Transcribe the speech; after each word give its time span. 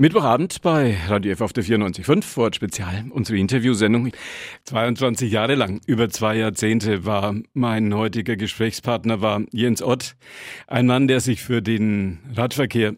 Mittwochabend 0.00 0.62
bei 0.62 0.96
Radio 1.08 1.32
F 1.32 1.42
auf 1.42 1.52
der 1.52 1.62
94.5 1.62 2.22
vor 2.22 2.54
Spezial, 2.54 3.04
unsere 3.10 3.36
Interviewsendung. 3.36 4.12
22 4.64 5.30
Jahre 5.30 5.56
lang, 5.56 5.82
über 5.84 6.08
zwei 6.08 6.38
Jahrzehnte 6.38 7.04
war 7.04 7.34
mein 7.52 7.92
heutiger 7.92 8.36
Gesprächspartner 8.36 9.20
war 9.20 9.42
Jens 9.52 9.82
Ott, 9.82 10.16
ein 10.68 10.86
Mann, 10.86 11.06
der 11.06 11.20
sich 11.20 11.42
für 11.42 11.60
den 11.60 12.18
Radverkehr 12.34 12.94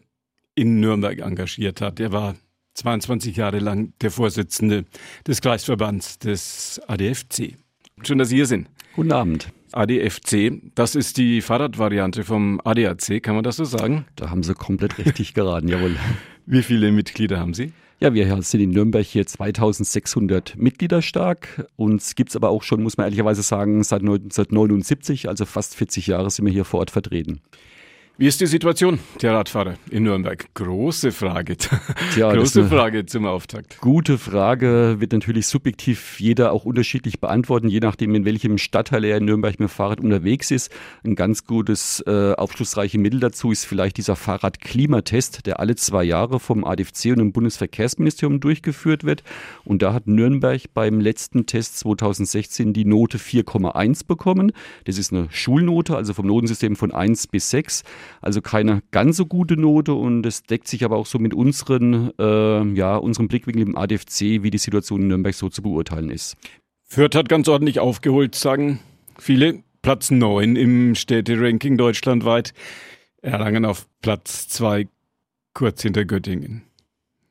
in 0.55 0.79
Nürnberg 0.79 1.19
engagiert 1.19 1.81
hat. 1.81 1.99
Er 1.99 2.13
war 2.13 2.35
22 2.75 3.35
Jahre 3.35 3.59
lang 3.59 3.91
der 3.99 4.09
Vorsitzende 4.09 4.85
des 5.27 5.41
Kreisverbands 5.41 6.19
des 6.19 6.79
ADFC. 6.87 7.57
Schön, 8.03 8.17
dass 8.17 8.29
Sie 8.29 8.37
hier 8.37 8.47
sind. 8.47 8.69
Guten 8.95 9.11
Abend. 9.11 9.49
ADFC, 9.73 10.61
das 10.73 10.95
ist 10.95 11.17
die 11.17 11.41
Fahrradvariante 11.41 12.23
vom 12.23 12.61
ADAC, 12.63 13.21
kann 13.21 13.35
man 13.35 13.43
das 13.43 13.57
so 13.57 13.65
sagen? 13.65 14.05
Da 14.15 14.29
haben 14.29 14.43
Sie 14.43 14.53
komplett 14.53 14.97
richtig 14.99 15.33
geraten, 15.33 15.67
jawohl. 15.67 15.97
Wie 16.45 16.61
viele 16.61 16.91
Mitglieder 16.91 17.39
haben 17.39 17.53
Sie? 17.53 17.71
Ja, 17.99 18.13
wir 18.13 18.41
sind 18.41 18.59
in 18.59 18.71
Nürnberg 18.71 19.05
hier 19.05 19.25
2600 19.25 20.57
Mitglieder 20.57 21.01
stark. 21.01 21.67
Uns 21.77 22.15
gibt 22.15 22.31
es 22.31 22.35
aber 22.35 22.49
auch 22.49 22.63
schon, 22.63 22.83
muss 22.83 22.97
man 22.97 23.05
ehrlicherweise 23.05 23.43
sagen, 23.43 23.81
seit 23.83 24.01
1979, 24.01 25.29
also 25.29 25.45
fast 25.45 25.75
40 25.75 26.07
Jahre 26.07 26.29
sind 26.29 26.45
wir 26.45 26.51
hier 26.51 26.65
vor 26.65 26.81
Ort 26.81 26.91
vertreten. 26.91 27.39
Wie 28.15 28.27
ist 28.27 28.39
die 28.41 28.45
Situation 28.45 28.99
der 29.23 29.33
Radfahrer 29.33 29.73
in 29.89 30.03
Nürnberg? 30.03 30.45
Große 30.53 31.11
Frage. 31.11 31.57
Tja, 32.13 32.31
Große 32.31 32.67
Frage 32.67 33.07
zum 33.07 33.25
Auftakt. 33.25 33.81
Gute 33.81 34.19
Frage 34.19 34.97
wird 34.99 35.13
natürlich 35.13 35.47
subjektiv 35.47 36.19
jeder 36.19 36.51
auch 36.51 36.63
unterschiedlich 36.63 37.19
beantworten, 37.19 37.69
je 37.69 37.79
nachdem, 37.79 38.13
in 38.13 38.23
welchem 38.23 38.59
Stadtteil 38.59 39.03
er 39.03 39.17
in 39.17 39.25
Nürnberg 39.25 39.53
mit 39.53 39.67
dem 39.67 39.73
Fahrrad 39.73 39.99
unterwegs 39.99 40.51
ist. 40.51 40.71
Ein 41.03 41.15
ganz 41.15 41.47
gutes, 41.47 42.03
äh, 42.05 42.33
aufschlussreiches 42.33 43.01
Mittel 43.01 43.19
dazu 43.19 43.51
ist 43.51 43.65
vielleicht 43.65 43.97
dieser 43.97 44.15
Fahrradklimatest, 44.15 45.47
der 45.47 45.59
alle 45.59 45.75
zwei 45.75 46.03
Jahre 46.03 46.39
vom 46.39 46.65
ADFC 46.65 47.13
und 47.13 47.17
dem 47.17 47.31
Bundesverkehrsministerium 47.31 48.39
durchgeführt 48.39 49.05
wird. 49.05 49.23
Und 49.65 49.81
da 49.81 49.91
hat 49.91 50.05
Nürnberg 50.05 50.61
beim 50.75 50.99
letzten 50.99 51.47
Test 51.47 51.79
2016 51.79 52.73
die 52.73 52.85
Note 52.85 53.17
4,1 53.17 54.05
bekommen. 54.05 54.51
Das 54.83 54.99
ist 54.99 55.11
eine 55.11 55.29
Schulnote, 55.31 55.95
also 55.95 56.13
vom 56.13 56.27
Notensystem 56.27 56.75
von 56.75 56.91
1 56.91 57.25
bis 57.25 57.49
6. 57.49 57.83
Also 58.21 58.41
keine 58.41 58.81
ganz 58.91 59.17
so 59.17 59.25
gute 59.25 59.57
Note 59.57 59.93
und 59.93 60.25
es 60.25 60.43
deckt 60.43 60.67
sich 60.67 60.83
aber 60.83 60.97
auch 60.97 61.05
so 61.05 61.19
mit 61.19 61.33
unseren, 61.33 62.11
äh, 62.19 62.63
ja, 62.73 62.95
unserem 62.95 63.27
Blickwinkel 63.27 63.63
im 63.63 63.77
ADFC, 63.77 64.43
wie 64.43 64.51
die 64.51 64.57
Situation 64.57 65.01
in 65.01 65.07
Nürnberg 65.07 65.35
so 65.35 65.49
zu 65.49 65.61
beurteilen 65.61 66.09
ist. 66.09 66.35
Fürth 66.83 67.15
hat 67.15 67.29
ganz 67.29 67.47
ordentlich 67.47 67.79
aufgeholt, 67.79 68.35
sagen 68.35 68.79
viele. 69.17 69.63
Platz 69.83 70.11
9 70.11 70.55
im 70.55 70.95
Städteranking 70.95 71.77
deutschlandweit. 71.77 72.53
Erlangen 73.21 73.65
auf 73.65 73.85
Platz 74.01 74.47
2, 74.47 74.87
kurz 75.53 75.81
hinter 75.81 76.05
Göttingen. 76.05 76.63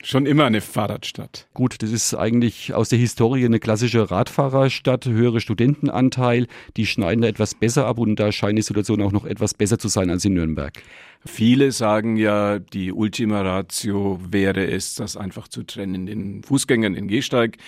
Schon 0.04 0.26
immer 0.26 0.46
eine 0.46 0.60
Fahrradstadt. 0.60 1.46
Gut, 1.54 1.80
das 1.80 1.92
ist 1.92 2.12
eigentlich 2.12 2.74
aus 2.74 2.88
der 2.88 2.98
Historie 2.98 3.44
eine 3.44 3.60
klassische 3.60 4.10
Radfahrerstadt, 4.10 5.06
höhere 5.06 5.40
Studentenanteil. 5.40 6.48
Die 6.76 6.86
schneiden 6.86 7.22
da 7.22 7.28
etwas 7.28 7.54
besser 7.54 7.86
ab 7.86 7.98
und 7.98 8.16
da 8.16 8.32
scheint 8.32 8.58
die 8.58 8.62
Situation 8.62 9.00
auch 9.00 9.12
noch 9.12 9.24
etwas 9.24 9.54
besser 9.54 9.78
zu 9.78 9.86
sein 9.86 10.10
als 10.10 10.24
in 10.24 10.34
Nürnberg. 10.34 10.82
Viele 11.24 11.70
sagen 11.70 12.16
ja, 12.16 12.58
die 12.58 12.90
Ultima 12.90 13.42
Ratio 13.42 14.18
wäre 14.28 14.66
es, 14.66 14.96
das 14.96 15.16
einfach 15.16 15.46
zu 15.46 15.62
trennen, 15.62 16.06
den 16.06 16.42
Fußgängern 16.42 16.94
den 16.94 17.06
Gehsteig, 17.06 17.58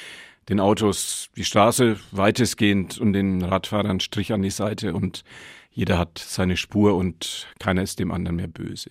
den 0.49 0.59
Autos 0.59 1.31
die 1.37 1.45
Straße 1.45 1.99
weitestgehend 2.11 2.99
und 2.99 3.13
den 3.13 3.43
Radfahrern 3.43 4.01
Strich 4.01 4.33
an 4.33 4.43
die 4.43 4.51
Seite 4.51 4.93
und 4.93 5.23
jeder 5.71 5.99
hat 5.99 6.19
seine 6.19 6.57
Spur 6.57 6.97
und 6.97 7.47
keiner 7.61 7.83
ist 7.83 8.01
dem 8.01 8.11
anderen 8.11 8.37
mehr 8.37 8.49
böse. 8.49 8.91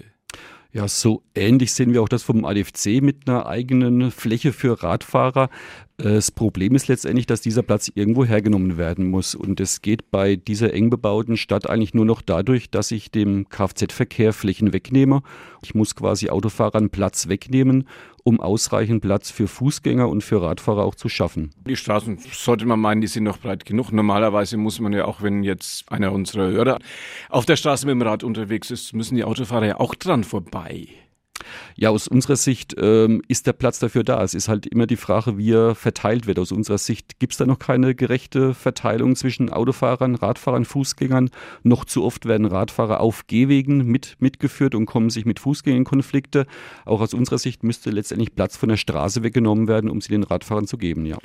Ja, 0.74 0.88
so 0.88 1.22
ähnlich 1.36 1.72
sehen 1.72 1.94
wir 1.94 2.02
auch 2.02 2.10
das 2.10 2.24
vom 2.24 2.46
ADFC 2.46 3.00
mit 3.00 3.30
einer 3.30 3.46
eigenen 3.46 4.10
Fläche 4.10 4.54
für 4.54 4.82
Radfahrer. 4.82 5.50
Das 5.98 6.32
Problem 6.32 6.74
ist 6.74 6.88
letztendlich, 6.88 7.28
dass 7.28 7.42
dieser 7.42 7.62
Platz 7.62 7.92
irgendwo 7.94 8.26
hergenommen 8.26 8.78
werden 8.78 9.10
muss. 9.10 9.36
Und 9.36 9.60
es 9.60 9.82
geht 9.84 10.10
bei 10.10 10.36
dieser 10.36 10.74
eng 10.74 10.90
bebauten 10.90 11.38
Stadt 11.38 11.70
eigentlich 11.70 11.94
nur 11.94 12.06
noch 12.06 12.24
dadurch, 12.24 12.72
dass 12.72 12.90
ich 12.90 13.12
dem 13.12 13.48
Kfz-Verkehr 13.48 14.34
Flächen 14.34 14.74
wegnehme. 14.74 15.22
Ich 15.64 15.76
muss 15.76 15.96
quasi 15.96 16.30
Autofahrern 16.30 16.90
Platz 16.90 17.28
wegnehmen, 17.28 17.88
um 18.24 18.40
ausreichend 18.40 19.02
Platz 19.02 19.30
für 19.30 19.48
Fußgänger 19.48 20.10
und 20.10 20.24
für 20.24 20.42
Radfahrer 20.42 20.84
auch 20.84 20.96
zu 20.96 21.10
schaffen. 21.10 21.52
Die 21.68 21.76
Straßen 21.76 22.18
sollte 22.32 22.66
man 22.66 22.80
meinen, 22.80 23.02
die 23.02 23.08
sind 23.08 23.26
noch 23.26 23.38
breit 23.38 23.64
genug. 23.64 23.92
Normalerweise 23.92 24.58
muss 24.58 24.80
man 24.80 24.94
ja 24.94 25.06
auch, 25.06 25.22
wenn 25.22 25.44
jetzt 25.44 25.92
einer 25.92 26.12
unserer 26.12 26.48
Hörer 26.48 26.80
auf 27.30 27.46
der 27.46 27.56
Straße 27.56 27.86
mit 27.86 27.94
dem 27.94 28.02
Rad 28.02 28.24
unterwegs 28.24 28.72
ist, 28.72 28.94
müssen 28.94 29.16
die 29.16 29.24
Autofahrer 29.24 29.68
ja 29.68 29.80
auch 29.80 29.94
dran 29.94 30.24
vorbei. 30.24 30.88
Ja, 31.76 31.90
aus 31.90 32.08
unserer 32.08 32.36
Sicht 32.36 32.76
ähm, 32.80 33.22
ist 33.28 33.48
der 33.48 33.54
Platz 33.54 33.80
dafür 33.80 34.04
da. 34.04 34.24
Es 34.24 34.34
ist 34.34 34.48
halt 34.48 34.66
immer 34.66 34.88
die 34.88 34.96
Frage, 34.96 35.38
wie 35.38 35.52
er 35.52 35.76
verteilt 35.76 36.28
wird. 36.28 36.40
Aus 36.40 36.52
unserer 36.52 36.78
Sicht 36.78 37.20
gibt 37.20 37.34
es 37.34 37.38
da 37.38 37.46
noch 37.46 37.60
keine 37.60 37.96
gerechte 37.96 38.54
Verteilung 38.54 39.16
zwischen 39.16 39.50
Autofahrern, 39.50 40.16
Radfahrern, 40.16 40.66
Fußgängern. 40.66 41.30
Noch 41.64 41.86
zu 41.86 42.04
oft 42.04 42.26
werden 42.26 42.46
Radfahrer 42.46 43.00
auf 43.00 43.28
Gehwegen 43.28 43.86
mit, 43.86 44.16
mitgeführt 44.20 44.76
und 44.76 44.86
kommen 44.86 45.10
sich 45.10 45.26
mit 45.26 45.40
Fußgängern 45.40 45.80
in 45.80 45.86
Konflikte. 45.86 46.46
Auch 46.86 47.02
aus 47.02 47.14
unserer 47.14 47.38
Sicht 47.38 47.64
müsste 47.64 47.90
letztendlich 47.92 48.36
Platz 48.36 48.58
von 48.58 48.70
der 48.70 48.78
Straße 48.78 49.24
weggenommen 49.24 49.68
werden, 49.68 49.90
um 49.90 50.02
sie 50.02 50.10
den 50.10 50.24
Radfahrern 50.24 50.68
zu 50.68 50.78
geben, 50.78 51.06
ja. 51.06 51.18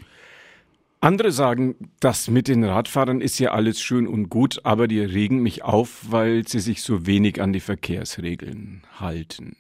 Andere 1.01 1.31
sagen, 1.31 1.77
das 2.01 2.29
mit 2.29 2.49
den 2.49 2.65
Radfahrern 2.65 3.21
ist 3.21 3.39
ja 3.39 3.53
alles 3.53 3.81
schön 3.81 4.09
und 4.09 4.31
gut, 4.31 4.61
aber 4.65 4.89
die 4.89 4.99
regen 5.01 5.41
mich 5.43 5.63
auf, 5.63 6.07
weil 6.11 6.47
sie 6.49 6.59
sich 6.59 6.83
so 6.83 7.07
wenig 7.07 7.41
an 7.41 7.53
die 7.53 7.61
Verkehrsregeln 7.61 8.83
halten. 8.99 9.57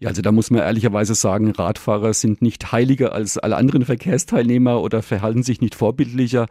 Ja, 0.00 0.08
also 0.08 0.22
da 0.22 0.32
muss 0.32 0.50
man 0.50 0.60
ehrlicherweise 0.60 1.14
sagen, 1.14 1.50
Radfahrer 1.50 2.14
sind 2.14 2.42
nicht 2.42 2.72
heiliger 2.72 3.12
als 3.12 3.38
alle 3.38 3.56
anderen 3.56 3.84
Verkehrsteilnehmer 3.84 4.82
oder 4.82 5.02
verhalten 5.02 5.42
sich 5.42 5.60
nicht 5.60 5.74
vorbildlicher. 5.74 6.46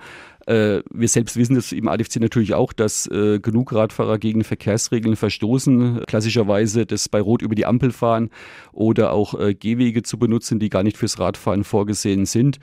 Äh, 0.47 0.81
wir 0.91 1.07
selbst 1.07 1.38
wissen 1.38 1.55
das 1.55 1.72
im 1.72 1.88
ADFC 1.88 2.19
natürlich 2.19 2.53
auch, 2.53 2.73
dass 2.73 3.07
äh, 3.07 3.39
genug 3.39 3.73
Radfahrer 3.73 4.17
gegen 4.17 4.44
Verkehrsregeln 4.44 5.16
verstoßen, 5.16 6.03
klassischerweise 6.07 6.85
das 6.85 7.09
bei 7.09 7.22
Rot 7.22 7.41
über 7.41 7.55
die 7.55 7.66
Ampel 7.66 7.91
fahren 7.91 8.29
oder 8.72 9.13
auch 9.13 9.39
äh, 9.39 9.53
Gehwege 9.53 10.01
zu 10.01 10.17
benutzen, 10.17 10.59
die 10.59 10.69
gar 10.69 10.83
nicht 10.83 10.97
fürs 10.97 11.19
Radfahren 11.19 11.63
vorgesehen 11.63 12.25
sind. 12.25 12.59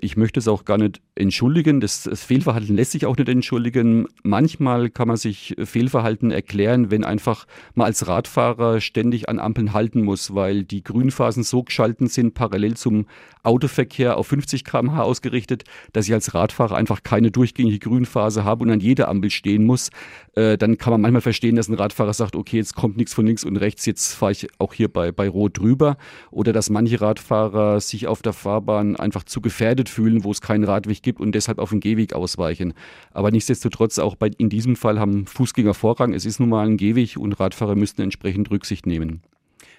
Ich 0.00 0.16
möchte 0.16 0.38
es 0.38 0.46
auch 0.46 0.64
gar 0.64 0.78
nicht 0.78 1.00
entschuldigen. 1.16 1.80
Das, 1.80 2.04
das, 2.04 2.22
Fehlverhalten 2.22 2.76
lässt 2.76 2.92
sich 2.92 3.04
auch 3.04 3.16
nicht 3.16 3.28
entschuldigen. 3.28 4.06
Manchmal 4.22 4.90
kann 4.90 5.08
man 5.08 5.16
sich 5.16 5.56
Fehlverhalten 5.60 6.30
erklären, 6.30 6.92
wenn 6.92 7.02
einfach 7.02 7.48
mal 7.74 7.86
als 7.86 8.06
Radfahrer 8.06 8.80
ständig 8.80 9.28
an 9.28 9.40
Ampeln 9.40 9.72
halten 9.72 10.02
muss, 10.02 10.36
weil 10.36 10.62
die 10.62 10.84
Grünphasen 10.84 11.42
so 11.42 11.64
geschalten 11.64 12.06
sind, 12.06 12.34
parallel 12.34 12.76
zum 12.76 13.06
Autoverkehr 13.42 14.16
auf 14.16 14.28
50 14.28 14.64
km/h 14.64 15.02
ausgerichtet, 15.02 15.64
dass 15.92 16.06
ich 16.06 16.14
als 16.14 16.32
Radfahrer 16.32 16.76
einfach 16.76 17.02
keine 17.02 17.32
durchgängige 17.32 17.80
Grünphase 17.80 18.44
habe 18.44 18.64
und 18.64 18.70
an 18.70 18.78
jeder 18.78 19.08
Ampel 19.08 19.30
stehen 19.30 19.64
muss. 19.64 19.90
Äh, 20.36 20.56
dann 20.58 20.78
kann 20.78 20.92
man 20.92 21.00
manchmal 21.00 21.22
verstehen, 21.22 21.56
dass 21.56 21.66
ein 21.66 21.74
Radfahrer 21.74 22.12
sagt, 22.12 22.36
okay, 22.36 22.58
jetzt 22.58 22.76
kommt 22.76 22.96
nichts 22.98 23.14
von 23.14 23.26
links 23.26 23.42
und 23.42 23.56
rechts, 23.56 23.84
jetzt 23.86 24.12
fahre 24.14 24.30
ich 24.30 24.46
auch 24.58 24.74
hier 24.74 24.92
bei, 24.92 25.10
bei 25.10 25.28
Rot 25.28 25.58
drüber. 25.58 25.96
Oder 26.30 26.52
dass 26.52 26.70
manche 26.70 27.00
Radfahrer 27.00 27.80
sich 27.80 28.06
auf 28.06 28.22
der 28.22 28.32
Fahrbahn 28.32 28.94
einfach 28.94 29.24
zu 29.24 29.40
gefährdet 29.40 29.87
fühlen, 29.88 30.24
wo 30.24 30.30
es 30.30 30.40
keinen 30.40 30.64
Radweg 30.64 31.02
gibt 31.02 31.20
und 31.20 31.32
deshalb 31.32 31.58
auf 31.58 31.70
den 31.70 31.80
Gehweg 31.80 32.12
ausweichen. 32.12 32.74
Aber 33.12 33.30
nichtsdestotrotz, 33.30 33.98
auch 33.98 34.16
bei, 34.16 34.30
in 34.38 34.48
diesem 34.48 34.76
Fall 34.76 34.98
haben 34.98 35.26
Fußgänger 35.26 35.74
Vorrang. 35.74 36.14
Es 36.14 36.24
ist 36.24 36.40
nun 36.40 36.50
mal 36.50 36.66
ein 36.66 36.76
Gehweg 36.76 37.16
und 37.16 37.32
Radfahrer 37.40 37.74
müssten 37.74 38.02
entsprechend 38.02 38.50
Rücksicht 38.50 38.86
nehmen. 38.86 39.22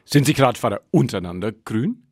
Sind 0.06 0.25
sich 0.25 0.42
Radfahrer 0.42 0.81
untereinander 0.92 1.52
grün? 1.52 2.03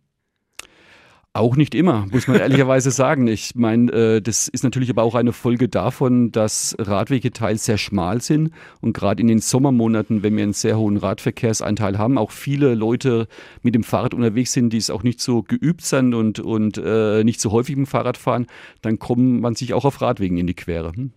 Auch 1.38 1.56
nicht 1.56 1.76
immer, 1.76 2.08
muss 2.12 2.28
man 2.28 2.40
ehrlicherweise 2.40 2.90
sagen. 2.90 3.28
Ich 3.28 3.54
meine, 3.54 3.92
äh, 3.92 4.22
das 4.22 4.48
ist 4.48 4.64
natürlich 4.64 4.90
aber 4.90 5.04
auch 5.04 5.14
eine 5.14 5.34
Folge 5.34 5.70
davon, 5.70 6.32
dass 6.32 6.76
Radwege 6.80 7.32
teils 7.32 7.66
sehr 7.66 7.78
schmal 7.78 8.22
sind 8.22 8.50
und 8.82 8.94
gerade 8.94 9.22
in 9.22 9.28
den 9.28 9.38
Sommermonaten, 9.38 10.24
wenn 10.24 10.36
wir 10.36 10.42
einen 10.42 10.54
sehr 10.54 10.80
hohen 10.80 10.98
Radverkehrsanteil 10.98 12.00
haben, 12.00 12.18
auch 12.18 12.32
viele 12.32 12.74
Leute 12.74 13.28
mit 13.62 13.76
dem 13.76 13.84
Fahrrad 13.84 14.16
unterwegs 14.16 14.52
sind, 14.52 14.74
die 14.74 14.78
es 14.78 14.90
auch 14.90 15.04
nicht 15.04 15.22
so 15.22 15.44
geübt 15.44 15.84
sind 15.84 16.16
und, 16.16 16.40
und 16.40 16.82
äh, 16.84 17.24
nicht 17.24 17.40
so 17.40 17.52
häufig 17.52 17.76
mit 17.76 17.86
dem 17.86 17.90
Fahrrad 17.90 18.18
fahren, 18.18 18.48
dann 18.82 18.98
kommt 18.98 19.40
man 19.40 19.54
sich 19.54 19.76
auch 19.76 19.86
auf 19.86 20.02
Radwegen 20.02 20.40
in 20.40 20.48
die 20.48 20.56
Quere. 20.56 20.92
Hm? 20.94 21.12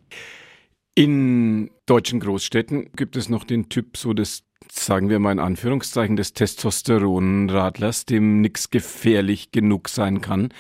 In 0.95 1.71
deutschen 1.87 2.21
Großstädten 2.21 2.91
gibt 2.95 3.17
es 3.17 3.29
noch 3.29 3.45
den 3.45 3.69
Typ 3.69 3.97
so 3.97 4.13
des 4.13 4.45
sagen 4.71 5.09
wir 5.09 5.19
mal 5.19 5.33
in 5.33 5.39
Anführungszeichen, 5.39 6.17
des 6.17 6.33
Testosteronradlers, 6.33 8.05
dem 8.05 8.41
nichts 8.41 8.71
gefährlich 8.71 9.53
genug 9.53 9.89
sein 9.89 10.21
kann, 10.21 10.51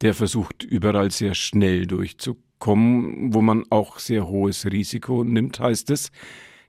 der 0.00 0.14
versucht 0.14 0.62
überall 0.64 1.10
sehr 1.10 1.34
schnell 1.34 1.86
durchzukommen, 1.86 3.34
wo 3.34 3.42
man 3.42 3.64
auch 3.70 3.98
sehr 3.98 4.26
hohes 4.26 4.66
Risiko 4.66 5.24
nimmt, 5.24 5.60
heißt 5.60 5.90
es. 5.90 6.10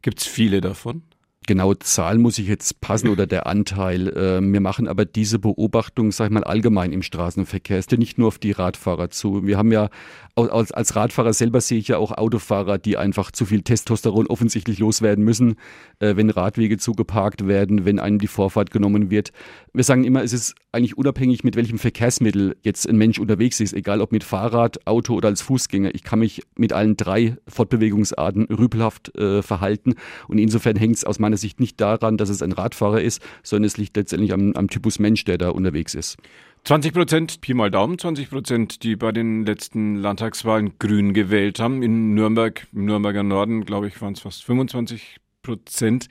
Gibt 0.02 0.20
es 0.20 0.28
viele 0.28 0.62
davon? 0.62 1.04
Genaue 1.48 1.80
Zahlen 1.80 2.22
muss 2.22 2.38
ich 2.38 2.48
jetzt 2.48 2.82
passen 2.82 3.08
oder 3.08 3.26
der 3.26 3.48
Anteil. 3.48 4.14
Ähm, 4.16 4.54
wir 4.54 4.62
machen 4.62 4.88
aber 4.88 5.06
diese 5.06 5.40
Beobachtung, 5.40 6.12
sag 6.12 6.28
ich 6.28 6.32
mal, 6.32 6.44
allgemein 6.44 6.92
im 6.92 7.02
Straßenverkehr. 7.02 7.80
Ist 7.80 7.92
ja 7.92 7.98
nicht 7.98 8.20
nur 8.20 8.28
auf 8.28 8.38
die 8.38 8.52
Radfahrer 8.52 9.10
zu. 9.10 9.44
Wir 9.44 9.58
haben 9.58 9.72
ja, 9.72 9.90
als, 10.36 10.72
als 10.72 10.96
Radfahrer 10.96 11.34
selber 11.34 11.60
sehe 11.60 11.80
ich 11.80 11.88
ja 11.88 11.98
auch 11.98 12.12
Autofahrer, 12.12 12.78
die 12.78 12.96
einfach 12.96 13.32
zu 13.32 13.46
viel 13.46 13.64
Testosteron 13.64 14.28
offensichtlich 14.28 14.78
loswerden 14.78 15.26
müssen, 15.26 15.56
äh, 16.00 16.16
wenn 16.16 16.30
Radwege 16.30 16.78
zugeparkt 16.78 17.48
werden, 17.48 17.86
wenn 17.86 18.00
einem 18.00 18.20
die 18.20 18.28
Vorfahrt 18.28 18.70
genommen 18.70 19.10
wird. 19.10 19.32
Wir 19.74 19.84
sagen 19.84 20.04
immer, 20.04 20.24
es 20.24 20.34
ist 20.34 20.54
eigentlich 20.72 20.98
unabhängig, 20.98 21.44
mit 21.44 21.56
welchem 21.56 21.80
Verkehrsmittel 21.80 22.56
jetzt 22.62 22.88
ein 22.88 22.98
Mensch 22.98 23.20
unterwegs 23.20 23.60
ist, 23.60 23.74
egal 23.74 24.02
ob 24.02 24.12
mit 24.12 24.24
Fahrrad, 24.24 24.86
Auto 24.86 25.16
oder 25.16 25.30
als 25.30 25.42
Fußgänger. 25.42 25.96
Ich 25.96 26.04
kann 26.04 26.20
mich 26.20 26.44
mit 26.56 26.72
allen 26.72 26.98
drei 26.98 27.36
Fortbewegungsarten 27.48 28.46
rüpelhaft 28.46 29.16
äh, 29.18 29.42
verhalten 29.42 29.96
und 30.28 30.38
insofern 30.38 30.76
hängt 30.76 30.98
es 30.98 31.04
aus 31.04 31.20
meiner 31.20 31.38
Sicht 31.42 31.60
nicht 31.60 31.82
daran, 31.82 32.18
dass 32.18 32.30
es 32.30 32.42
ein 32.42 32.54
Radfahrer 32.54 33.02
ist, 33.02 33.22
sondern 33.44 33.68
es 33.68 33.78
liegt 33.78 33.98
letztendlich 33.98 34.32
am, 34.34 34.54
am 34.54 34.70
Typus 34.70 35.00
Mensch, 35.00 35.26
der 35.26 35.38
da 35.38 35.50
unterwegs 35.50 35.94
ist. 35.94 36.18
20 36.64 36.94
Prozent, 36.94 37.42
Pi 37.42 37.54
mal 37.54 37.72
Daumen, 37.72 37.98
20 37.98 38.30
Prozent, 38.30 38.84
die 38.84 38.96
bei 38.96 39.12
den 39.12 39.46
letzten 39.46 39.96
Landtagswahlen 39.96 40.78
grün 40.78 41.14
gewählt 41.14 41.60
haben. 41.60 41.82
In 41.82 42.14
Nürnberg, 42.14 42.68
im 42.72 42.86
Nürnberger 42.86 43.24
Norden, 43.24 43.66
glaube 43.66 43.88
ich, 43.88 44.00
waren 44.02 44.14
es 44.14 44.20
fast 44.20 44.44
25 44.44 45.18
Prozent. 45.42 46.08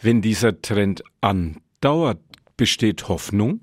Wenn 0.00 0.22
dieser 0.22 0.62
Trend 0.62 1.02
andauert, 1.20 2.20
besteht 2.56 3.08
Hoffnung? 3.08 3.60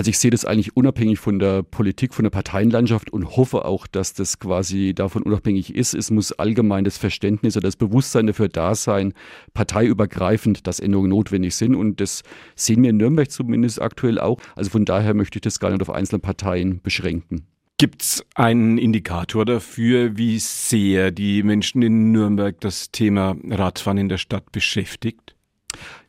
Also 0.00 0.08
ich 0.08 0.18
sehe 0.18 0.30
das 0.30 0.46
eigentlich 0.46 0.78
unabhängig 0.78 1.18
von 1.18 1.38
der 1.38 1.62
Politik, 1.62 2.14
von 2.14 2.22
der 2.22 2.30
Parteienlandschaft 2.30 3.12
und 3.12 3.36
hoffe 3.36 3.66
auch, 3.66 3.86
dass 3.86 4.14
das 4.14 4.38
quasi 4.38 4.94
davon 4.94 5.22
unabhängig 5.24 5.74
ist. 5.74 5.92
Es 5.92 6.10
muss 6.10 6.32
allgemein 6.32 6.84
das 6.84 6.96
Verständnis 6.96 7.54
oder 7.54 7.68
das 7.68 7.76
Bewusstsein 7.76 8.26
dafür 8.26 8.48
da 8.48 8.74
sein, 8.74 9.12
parteiübergreifend, 9.52 10.66
dass 10.66 10.80
Änderungen 10.80 11.10
notwendig 11.10 11.54
sind. 11.54 11.74
Und 11.74 12.00
das 12.00 12.22
sehen 12.54 12.82
wir 12.82 12.88
in 12.88 12.96
Nürnberg 12.96 13.30
zumindest 13.30 13.82
aktuell 13.82 14.18
auch. 14.18 14.40
Also 14.56 14.70
von 14.70 14.86
daher 14.86 15.12
möchte 15.12 15.36
ich 15.36 15.42
das 15.42 15.60
gar 15.60 15.68
nicht 15.68 15.82
auf 15.82 15.90
einzelne 15.90 16.20
Parteien 16.20 16.80
beschränken. 16.80 17.46
Gibt 17.76 18.00
es 18.00 18.24
einen 18.34 18.78
Indikator 18.78 19.44
dafür, 19.44 20.16
wie 20.16 20.38
sehr 20.38 21.10
die 21.10 21.42
Menschen 21.42 21.82
in 21.82 22.10
Nürnberg 22.10 22.58
das 22.58 22.90
Thema 22.90 23.36
Radfahren 23.50 23.98
in 23.98 24.08
der 24.08 24.16
Stadt 24.16 24.50
beschäftigt? 24.50 25.36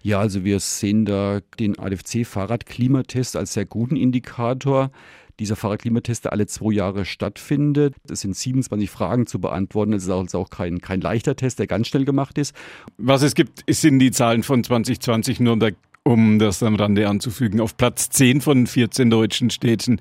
Ja, 0.03 0.19
also 0.19 0.43
wir 0.43 0.59
sehen 0.59 1.05
da 1.05 1.39
den 1.59 1.77
ADFC-Fahrradklimatest 1.77 3.35
als 3.35 3.53
sehr 3.53 3.65
guten 3.65 3.95
Indikator. 3.95 4.91
Dieser 5.39 5.55
Fahrradklimatest, 5.55 6.25
der 6.25 6.33
alle 6.33 6.47
zwei 6.47 6.73
Jahre 6.73 7.05
stattfindet. 7.05 7.95
Es 8.09 8.21
sind 8.21 8.35
27 8.35 8.89
Fragen 8.89 9.27
zu 9.27 9.39
beantworten. 9.39 9.93
Es 9.93 10.03
ist 10.03 10.09
also 10.09 10.39
auch 10.39 10.49
kein, 10.49 10.81
kein 10.81 11.01
leichter 11.01 11.35
Test, 11.35 11.59
der 11.59 11.67
ganz 11.67 11.87
schnell 11.87 12.05
gemacht 12.05 12.37
ist. 12.37 12.55
Was 12.97 13.21
es 13.21 13.33
gibt, 13.33 13.63
sind 13.67 13.99
die 13.99 14.11
Zahlen 14.11 14.43
von 14.43 14.63
2020 14.63 15.39
Nürnberg, 15.39 15.75
um 16.03 16.39
das 16.39 16.61
am 16.63 16.75
Rande 16.75 17.07
anzufügen. 17.07 17.61
Auf 17.61 17.77
Platz 17.77 18.09
10 18.09 18.41
von 18.41 18.67
14 18.67 19.09
deutschen 19.09 19.49
Städten 19.49 19.99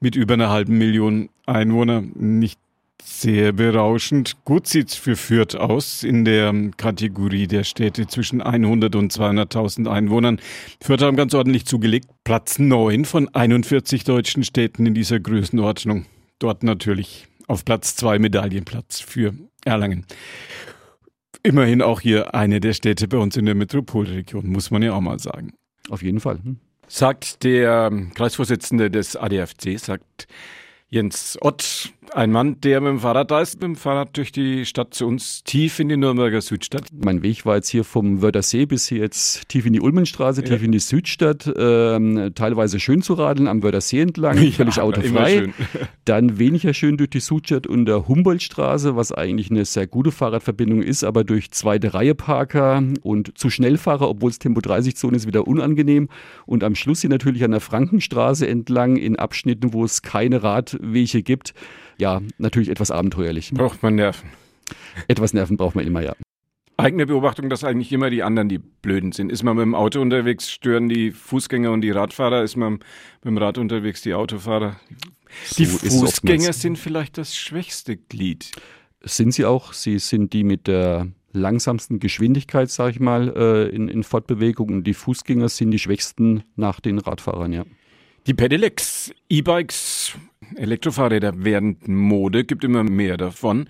mit 0.00 0.16
über 0.16 0.34
einer 0.34 0.50
halben 0.50 0.78
Million 0.78 1.28
Einwohner. 1.46 2.02
Nicht 2.14 2.58
sehr 3.04 3.52
berauschend. 3.52 4.44
Gut 4.44 4.66
sieht's 4.66 4.94
für 4.94 5.16
Fürth 5.16 5.56
aus 5.56 6.02
in 6.02 6.24
der 6.24 6.52
Kategorie 6.76 7.46
der 7.46 7.64
Städte 7.64 8.06
zwischen 8.06 8.40
100 8.40 8.94
und 8.94 9.12
200.000 9.12 9.90
Einwohnern. 9.90 10.40
Fürth 10.80 11.02
haben 11.02 11.16
ganz 11.16 11.34
ordentlich 11.34 11.66
zugelegt. 11.66 12.08
Platz 12.24 12.58
9 12.58 13.04
von 13.04 13.28
41 13.28 14.04
deutschen 14.04 14.44
Städten 14.44 14.86
in 14.86 14.94
dieser 14.94 15.20
Größenordnung. 15.20 16.06
Dort 16.38 16.62
natürlich 16.62 17.26
auf 17.46 17.64
Platz 17.64 17.96
2 17.96 18.18
Medaillenplatz 18.18 19.00
für 19.00 19.34
Erlangen. 19.64 20.06
Immerhin 21.42 21.82
auch 21.82 22.00
hier 22.00 22.34
eine 22.34 22.60
der 22.60 22.72
Städte 22.72 23.08
bei 23.08 23.18
uns 23.18 23.36
in 23.36 23.46
der 23.46 23.54
Metropolregion, 23.54 24.48
muss 24.48 24.70
man 24.70 24.82
ja 24.82 24.92
auch 24.92 25.00
mal 25.00 25.18
sagen. 25.18 25.52
Auf 25.88 26.02
jeden 26.02 26.20
Fall. 26.20 26.38
Hm. 26.42 26.58
Sagt 26.88 27.42
der 27.42 27.90
Kreisvorsitzende 28.14 28.90
des 28.90 29.16
ADFC, 29.16 29.78
sagt 29.78 30.26
Jens 30.88 31.38
Ott, 31.40 31.92
ein 32.10 32.32
Mann, 32.32 32.60
der 32.60 32.80
mit 32.80 32.90
dem 32.90 32.98
Fahrrad 32.98 33.30
da 33.30 33.40
ist, 33.40 33.54
mit 33.54 33.62
dem 33.62 33.76
Fahrrad 33.76 34.16
durch 34.16 34.32
die 34.32 34.66
Stadt 34.66 34.92
zu 34.92 35.06
uns, 35.06 35.44
tief 35.44 35.78
in 35.78 35.88
die 35.88 35.96
Nürnberger 35.96 36.40
Südstadt. 36.40 36.84
Mein 36.92 37.22
Weg 37.22 37.46
war 37.46 37.56
jetzt 37.56 37.68
hier 37.68 37.84
vom 37.84 38.22
Wörthersee 38.22 38.66
bis 38.66 38.88
hier 38.88 38.98
jetzt 38.98 39.48
tief 39.48 39.66
in 39.66 39.72
die 39.72 39.80
Ulmenstraße, 39.80 40.42
ja. 40.42 40.48
tief 40.48 40.62
in 40.62 40.72
die 40.72 40.80
Südstadt, 40.80 41.50
ähm, 41.56 42.32
teilweise 42.34 42.80
schön 42.80 43.02
zu 43.02 43.14
radeln 43.14 43.48
am 43.48 43.62
Wörthersee 43.62 44.00
entlang, 44.00 44.42
ja, 44.42 44.50
völlig 44.50 44.80
autofrei. 44.80 45.52
Dann 46.04 46.38
weniger 46.38 46.74
schön 46.74 46.96
durch 46.96 47.10
die 47.10 47.20
Südstadt 47.20 47.66
und 47.66 47.86
der 47.86 48.08
Humboldtstraße, 48.08 48.96
was 48.96 49.12
eigentlich 49.12 49.50
eine 49.50 49.64
sehr 49.64 49.86
gute 49.86 50.10
Fahrradverbindung 50.10 50.82
ist, 50.82 51.04
aber 51.04 51.24
durch 51.24 51.52
zweite 51.52 51.94
Reihe 51.94 52.14
Parker 52.14 52.82
und 53.02 53.38
zu 53.38 53.48
Schnellfahrer, 53.48 54.08
obwohl 54.08 54.30
es 54.30 54.38
Tempo 54.38 54.60
30 54.60 54.96
Zone 54.96 55.16
ist, 55.16 55.26
wieder 55.26 55.46
unangenehm. 55.46 56.08
Und 56.46 56.64
am 56.64 56.74
Schluss 56.74 57.00
hier 57.00 57.10
natürlich 57.10 57.44
an 57.44 57.52
der 57.52 57.60
Frankenstraße 57.60 58.46
entlang 58.46 58.96
in 58.96 59.16
Abschnitten, 59.16 59.72
wo 59.72 59.84
es 59.84 60.02
keine 60.02 60.42
Radwege 60.42 61.22
gibt 61.22 61.54
ja, 62.02 62.20
natürlich 62.38 62.68
etwas 62.68 62.90
abenteuerlich. 62.90 63.52
Braucht 63.54 63.82
man 63.82 63.94
Nerven. 63.94 64.28
Etwas 65.06 65.32
Nerven 65.32 65.56
braucht 65.56 65.76
man 65.76 65.86
immer, 65.86 66.02
ja. 66.02 66.14
Eigene 66.76 67.06
Beobachtung, 67.06 67.48
dass 67.48 67.62
eigentlich 67.62 67.92
immer 67.92 68.10
die 68.10 68.24
anderen 68.24 68.48
die 68.48 68.58
Blöden 68.58 69.12
sind. 69.12 69.30
Ist 69.30 69.44
man 69.44 69.56
mit 69.56 69.62
dem 69.62 69.76
Auto 69.76 70.00
unterwegs, 70.00 70.50
stören 70.50 70.88
die 70.88 71.12
Fußgänger 71.12 71.70
und 71.70 71.82
die 71.82 71.92
Radfahrer. 71.92 72.42
Ist 72.42 72.56
man 72.56 72.72
mit 72.72 73.24
dem 73.24 73.38
Rad 73.38 73.56
unterwegs, 73.56 74.02
die 74.02 74.14
Autofahrer. 74.14 74.80
Die 75.56 75.64
so 75.64 75.78
Fußgänger 75.78 76.52
sind 76.52 76.76
vielleicht 76.76 77.18
das 77.18 77.36
schwächste 77.36 77.96
Glied. 77.96 78.50
Sind 79.02 79.32
sie 79.32 79.44
auch. 79.44 79.72
Sie 79.72 80.00
sind 80.00 80.32
die 80.32 80.42
mit 80.42 80.66
der 80.66 81.06
langsamsten 81.32 82.00
Geschwindigkeit, 82.00 82.68
sage 82.68 82.92
ich 82.92 83.00
mal, 83.00 83.32
äh, 83.36 83.74
in, 83.74 83.86
in 83.86 84.02
Fortbewegung. 84.02 84.70
Und 84.70 84.84
die 84.84 84.94
Fußgänger 84.94 85.48
sind 85.48 85.70
die 85.70 85.78
schwächsten 85.78 86.42
nach 86.56 86.80
den 86.80 86.98
Radfahrern, 86.98 87.52
ja. 87.52 87.64
Die 88.26 88.34
Pedelecs, 88.34 89.12
E-Bikes, 89.28 89.91
Elektrofahrräder 90.56 91.44
werden 91.44 91.78
Mode, 91.86 92.44
gibt 92.44 92.64
immer 92.64 92.84
mehr 92.84 93.16
davon. 93.16 93.68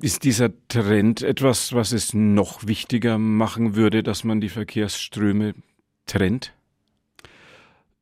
Ist 0.00 0.24
dieser 0.24 0.50
Trend 0.68 1.22
etwas, 1.22 1.72
was 1.72 1.92
es 1.92 2.14
noch 2.14 2.66
wichtiger 2.66 3.16
machen 3.18 3.76
würde, 3.76 4.02
dass 4.02 4.24
man 4.24 4.40
die 4.40 4.48
Verkehrsströme 4.48 5.54
trennt? 6.06 6.52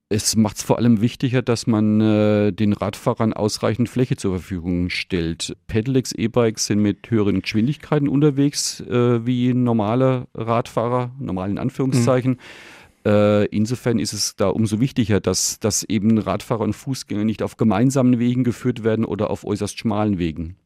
Es 0.08 0.36
macht 0.36 0.56
es 0.56 0.62
vor 0.62 0.76
allem 0.76 1.00
wichtiger, 1.00 1.40
dass 1.40 1.66
man 1.66 2.00
äh, 2.00 2.52
den 2.52 2.74
Radfahrern 2.74 3.32
ausreichend 3.32 3.88
Fläche 3.88 4.16
zur 4.16 4.32
Verfügung 4.32 4.90
stellt. 4.90 5.56
Pedelecs, 5.68 6.12
E-Bikes 6.12 6.66
sind 6.66 6.82
mit 6.82 7.10
höheren 7.10 7.40
Geschwindigkeiten 7.40 8.08
unterwegs 8.08 8.80
äh, 8.80 9.24
wie 9.26 9.54
normale 9.54 10.26
Radfahrer, 10.34 11.12
normalen 11.18 11.56
Anführungszeichen. 11.56 12.32
Mhm. 12.32 12.38
Äh, 13.04 13.46
insofern 13.46 13.98
ist 13.98 14.12
es 14.12 14.36
da 14.36 14.48
umso 14.48 14.80
wichtiger, 14.80 15.20
dass, 15.20 15.58
dass 15.58 15.82
eben 15.82 16.18
Radfahrer 16.18 16.62
und 16.62 16.74
Fußgänger 16.74 17.24
nicht 17.24 17.42
auf 17.42 17.56
gemeinsamen 17.56 18.18
Wegen 18.18 18.44
geführt 18.44 18.84
werden 18.84 19.04
oder 19.04 19.30
auf 19.30 19.44
äußerst 19.44 19.78
schmalen 19.78 20.18
Wegen. 20.18 20.56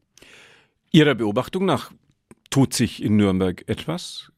Ihrer 0.92 1.14
Beobachtung 1.14 1.64
nach 1.64 1.92
tut 2.50 2.74
sich 2.74 3.02
in 3.02 3.16
Nürnberg 3.16 3.64
etwas, 3.68 4.30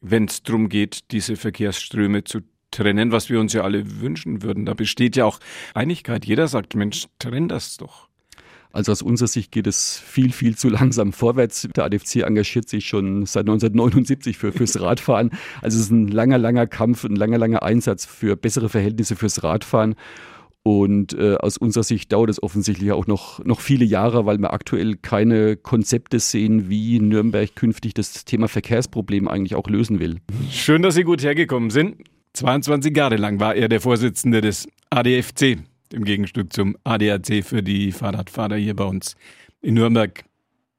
wenn 0.00 0.26
es 0.26 0.42
darum 0.42 0.68
geht, 0.68 1.10
diese 1.10 1.36
Verkehrsströme 1.36 2.24
zu 2.24 2.40
trennen, 2.70 3.12
was 3.12 3.30
wir 3.30 3.40
uns 3.40 3.52
ja 3.52 3.62
alle 3.62 4.00
wünschen 4.00 4.42
würden. 4.42 4.66
Da 4.66 4.74
besteht 4.74 5.16
ja 5.16 5.24
auch 5.24 5.40
Einigkeit. 5.74 6.24
Jeder 6.24 6.48
sagt, 6.48 6.74
Mensch, 6.74 7.06
trenn 7.18 7.48
das 7.48 7.76
doch. 7.76 8.07
Also 8.72 8.92
aus 8.92 9.02
unserer 9.02 9.28
Sicht 9.28 9.50
geht 9.50 9.66
es 9.66 9.98
viel, 9.98 10.32
viel 10.32 10.56
zu 10.56 10.68
langsam 10.68 11.12
vorwärts. 11.12 11.68
Der 11.74 11.84
ADFC 11.84 12.16
engagiert 12.16 12.68
sich 12.68 12.86
schon 12.86 13.26
seit 13.26 13.42
1979 13.42 14.36
für, 14.36 14.52
fürs 14.52 14.80
Radfahren. 14.80 15.30
Also 15.62 15.78
es 15.78 15.84
ist 15.84 15.90
ein 15.90 16.08
langer, 16.08 16.38
langer 16.38 16.66
Kampf, 16.66 17.04
ein 17.04 17.16
langer, 17.16 17.38
langer 17.38 17.62
Einsatz 17.62 18.04
für 18.04 18.36
bessere 18.36 18.68
Verhältnisse 18.68 19.16
fürs 19.16 19.42
Radfahren. 19.42 19.94
Und 20.62 21.14
äh, 21.14 21.36
aus 21.36 21.56
unserer 21.56 21.84
Sicht 21.84 22.12
dauert 22.12 22.28
es 22.28 22.42
offensichtlich 22.42 22.92
auch 22.92 23.06
noch, 23.06 23.42
noch 23.44 23.60
viele 23.60 23.86
Jahre, 23.86 24.26
weil 24.26 24.38
wir 24.38 24.52
aktuell 24.52 24.96
keine 24.96 25.56
Konzepte 25.56 26.20
sehen, 26.20 26.68
wie 26.68 27.00
Nürnberg 27.00 27.54
künftig 27.54 27.94
das 27.94 28.26
Thema 28.26 28.48
Verkehrsproblem 28.48 29.28
eigentlich 29.28 29.54
auch 29.54 29.68
lösen 29.68 29.98
will. 29.98 30.18
Schön, 30.50 30.82
dass 30.82 30.94
Sie 30.94 31.04
gut 31.04 31.22
hergekommen 31.22 31.70
sind. 31.70 31.96
22 32.34 32.94
Jahre 32.94 33.16
lang 33.16 33.40
war 33.40 33.54
er 33.54 33.68
der 33.68 33.80
Vorsitzende 33.80 34.42
des 34.42 34.68
ADFC 34.90 35.58
im 35.92 36.04
Gegenstück 36.04 36.52
zum 36.52 36.76
ADAC 36.84 37.44
für 37.44 37.62
die 37.62 37.92
Fahrradfahrer 37.92 38.56
hier 38.56 38.74
bei 38.74 38.84
uns 38.84 39.16
in 39.60 39.74
Nürnberg. 39.74 40.24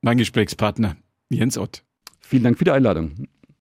Mein 0.01 0.17
Gesprächspartner 0.17 0.95
Jens 1.29 1.57
Ott. 1.57 1.83
Vielen 2.21 2.43
Dank 2.43 2.57
für 2.57 2.63
die 2.63 2.71
Einladung. 2.71 3.27